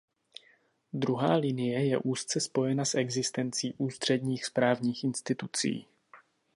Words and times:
Druhá 1.03 1.33
linie 1.35 1.85
je 1.85 1.97
úzce 1.97 2.39
spojena 2.39 2.85
s 2.85 2.95
existencí 2.95 3.73
ústředních 3.77 4.45
správních 4.45 5.03
institucí. 5.03 5.87